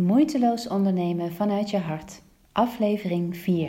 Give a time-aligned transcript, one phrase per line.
[0.00, 3.68] Moeiteloos ondernemen vanuit je hart, aflevering 4.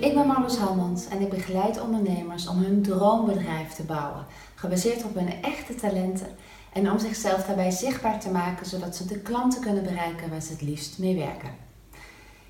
[0.00, 5.14] Ik ben Marloes Halmans en ik begeleid ondernemers om hun droombedrijf te bouwen, gebaseerd op
[5.14, 6.28] hun echte talenten
[6.72, 10.52] en om zichzelf daarbij zichtbaar te maken zodat ze de klanten kunnen bereiken waar ze
[10.52, 11.50] het liefst mee werken.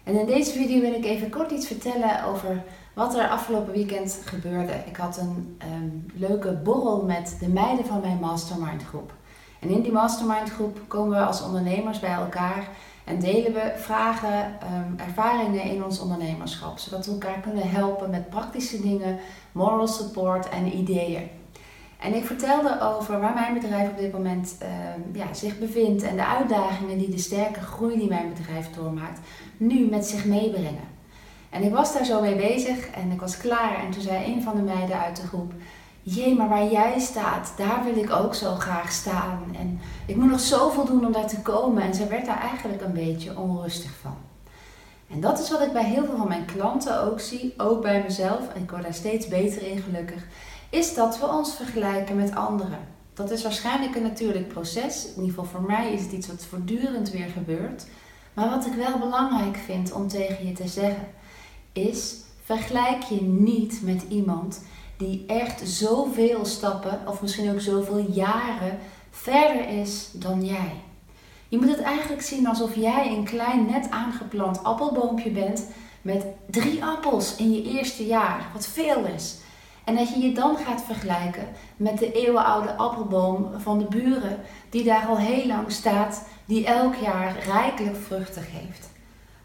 [0.04, 2.64] En in deze video wil ik even kort iets vertellen over
[2.94, 4.72] wat er afgelopen weekend gebeurde.
[4.86, 9.12] Ik had een um, leuke borrel met de meiden van mijn mastermind groep.
[9.60, 12.68] En in die mastermind groep komen we als ondernemers bij elkaar
[13.04, 18.30] en delen we vragen, um, ervaringen in ons ondernemerschap, zodat we elkaar kunnen helpen met
[18.30, 19.18] praktische dingen,
[19.52, 21.28] moral support en ideeën.
[22.00, 24.68] En ik vertelde over waar mijn bedrijf op dit moment uh,
[25.12, 29.20] ja, zich bevindt en de uitdagingen die de sterke groei die mijn bedrijf doormaakt
[29.56, 30.98] nu met zich meebrengen.
[31.50, 34.42] En ik was daar zo mee bezig en ik was klaar en toen zei een
[34.42, 35.52] van de meiden uit de groep,
[36.02, 39.42] jee, maar waar jij staat, daar wil ik ook zo graag staan.
[39.58, 41.82] En ik moet nog zoveel doen om daar te komen.
[41.82, 44.16] En ze werd daar eigenlijk een beetje onrustig van.
[45.10, 48.02] En dat is wat ik bij heel veel van mijn klanten ook zie, ook bij
[48.02, 50.26] mezelf, en ik word daar steeds beter in gelukkig,
[50.70, 52.78] is dat we ons vergelijken met anderen.
[53.14, 55.04] Dat is waarschijnlijk een natuurlijk proces.
[55.04, 57.86] In ieder geval voor mij is het iets wat voortdurend weer gebeurt.
[58.34, 61.08] Maar wat ik wel belangrijk vind om tegen je te zeggen,
[61.72, 64.62] is vergelijk je niet met iemand
[64.96, 68.78] die echt zoveel stappen, of misschien ook zoveel jaren
[69.10, 70.72] verder is dan jij.
[71.48, 75.66] Je moet het eigenlijk zien alsof jij een klein net aangeplant appelboompje bent
[76.02, 79.36] met drie appels in je eerste jaar, wat veel is.
[79.84, 84.38] En dat je je dan gaat vergelijken met de eeuwenoude appelboom van de buren,
[84.70, 88.90] die daar al heel lang staat, die elk jaar rijkelijk vruchten geeft.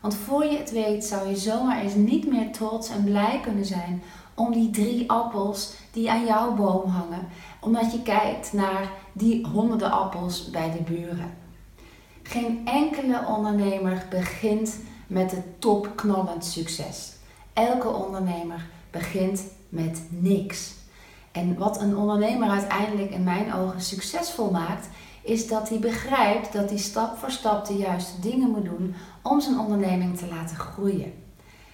[0.06, 3.66] Want voor je het weet zou je zomaar eens niet meer trots en blij kunnen
[3.66, 4.04] zijn
[4.34, 7.28] om die drie appels die aan jouw boom hangen,
[7.62, 11.34] omdat je kijkt naar die honderden appels bij de buren.
[12.24, 17.14] Geen enkele ondernemer begint met het topknallend succes.
[17.54, 20.74] Elke ondernemer begint met niks.
[21.32, 24.88] En wat een ondernemer uiteindelijk in mijn ogen succesvol maakt,
[25.26, 29.42] is dat hij begrijpt dat hij stap voor stap de juiste dingen moet doen om
[29.42, 31.14] zijn onderneming te laten groeien.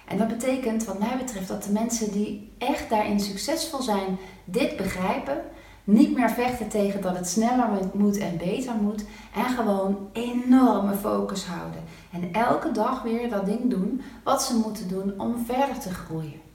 [0.06, 4.76] En dat betekent, wat mij betreft, dat de mensen die echt daarin succesvol zijn, dit
[4.76, 5.42] begrijpen.
[5.84, 9.04] Niet meer vechten tegen dat het sneller moet en beter moet.
[9.34, 11.82] En gewoon enorme focus houden.
[12.12, 16.51] En elke dag weer dat ding doen wat ze moeten doen om verder te groeien.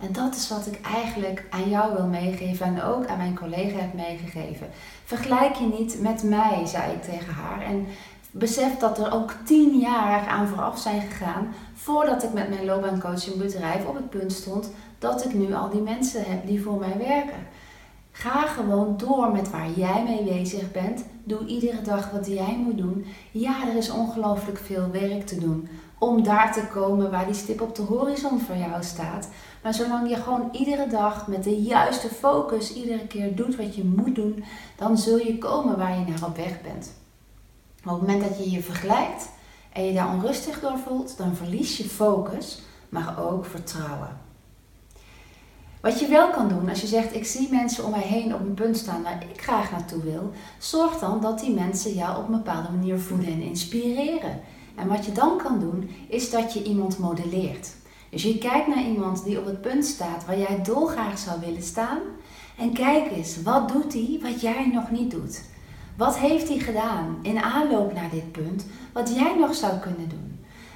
[0.00, 3.78] En dat is wat ik eigenlijk aan jou wil meegeven en ook aan mijn collega
[3.78, 4.66] heb meegegeven.
[5.04, 7.62] Vergelijk je niet met mij, zei ik tegen haar.
[7.62, 7.86] En
[8.30, 13.84] besef dat er ook tien jaar aan vooraf zijn gegaan voordat ik met mijn loopbaancoachingbedrijf
[13.84, 17.46] op het punt stond dat ik nu al die mensen heb die voor mij werken.
[18.16, 21.04] Ga gewoon door met waar jij mee bezig bent.
[21.24, 23.06] Doe iedere dag wat jij moet doen.
[23.30, 27.60] Ja, er is ongelooflijk veel werk te doen om daar te komen waar die stip
[27.60, 29.28] op de horizon voor jou staat.
[29.62, 33.84] Maar zolang je gewoon iedere dag met de juiste focus iedere keer doet wat je
[33.84, 34.44] moet doen,
[34.76, 36.94] dan zul je komen waar je naar op weg bent.
[37.84, 39.30] Op het moment dat je je vergelijkt
[39.72, 44.23] en je daar onrustig door voelt, dan verlies je focus, maar ook vertrouwen.
[45.84, 48.40] Wat je wel kan doen als je zegt: Ik zie mensen om mij heen op
[48.40, 52.26] een punt staan waar ik graag naartoe wil, zorg dan dat die mensen jou op
[52.26, 54.40] een bepaalde manier voeden en inspireren.
[54.74, 57.74] En wat je dan kan doen, is dat je iemand modelleert.
[58.10, 61.62] Dus je kijkt naar iemand die op het punt staat waar jij dolgraag zou willen
[61.62, 61.98] staan.
[62.58, 65.42] En kijk eens, wat doet hij wat jij nog niet doet?
[65.96, 70.33] Wat heeft hij gedaan in aanloop naar dit punt wat jij nog zou kunnen doen?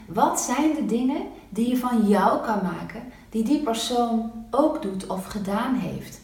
[0.09, 5.07] Wat zijn de dingen die je van jou kan maken die die persoon ook doet
[5.07, 6.21] of gedaan heeft?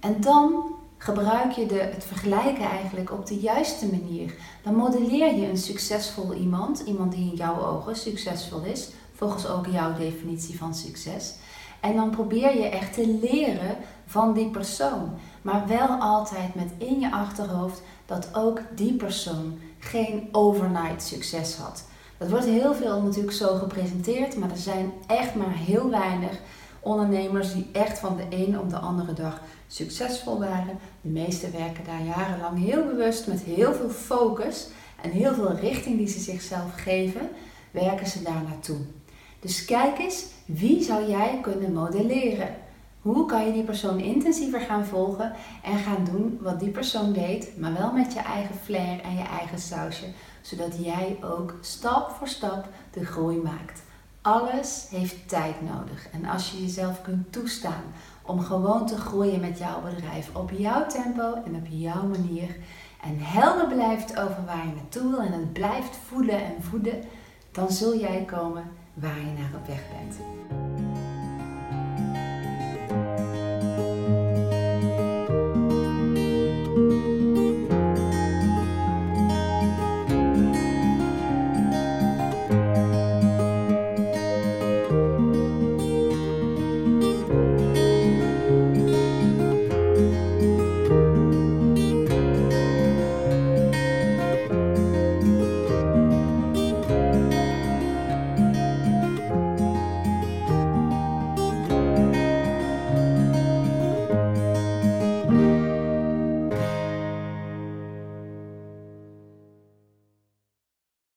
[0.00, 0.62] En dan
[0.96, 4.34] gebruik je de, het vergelijken eigenlijk op de juiste manier.
[4.62, 9.66] Dan modelleer je een succesvol iemand, iemand die in jouw ogen succesvol is, volgens ook
[9.66, 11.34] jouw definitie van succes.
[11.80, 13.76] En dan probeer je echt te leren
[14.06, 15.10] van die persoon.
[15.42, 21.84] Maar wel altijd met in je achterhoofd dat ook die persoon geen overnight succes had.
[22.18, 26.40] Dat wordt heel veel natuurlijk zo gepresenteerd, maar er zijn echt maar heel weinig
[26.80, 30.78] ondernemers die echt van de een op de andere dag succesvol waren.
[31.00, 34.68] De meesten werken daar jarenlang heel bewust met heel veel focus
[35.02, 37.28] en heel veel richting die ze zichzelf geven,
[37.70, 38.78] werken ze daar naartoe.
[39.40, 42.54] Dus kijk eens, wie zou jij kunnen modelleren?
[43.08, 45.32] Hoe kan je die persoon intensiever gaan volgen
[45.62, 49.22] en gaan doen wat die persoon deed, maar wel met je eigen flair en je
[49.22, 50.04] eigen sausje,
[50.40, 53.82] zodat jij ook stap voor stap de groei maakt.
[54.22, 57.82] Alles heeft tijd nodig en als je jezelf kunt toestaan
[58.22, 62.56] om gewoon te groeien met jouw bedrijf op jouw tempo en op jouw manier.
[63.02, 67.02] En helder blijft over waar je naartoe wil en het blijft voelen en voeden,
[67.52, 68.64] dan zul jij komen
[68.94, 70.16] waar je naar op weg bent.